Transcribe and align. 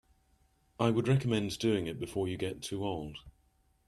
I 0.79 0.89
would 0.89 1.07
recommend 1.07 1.59
doing 1.59 1.85
it 1.85 1.99
before 1.99 2.27
you 2.27 2.35
get 2.35 2.63
too 2.63 2.83
old. 2.83 3.19